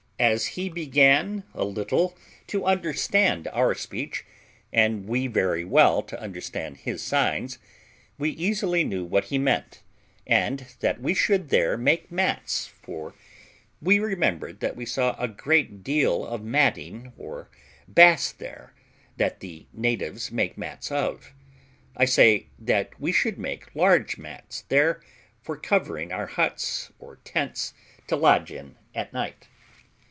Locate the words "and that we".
10.27-11.15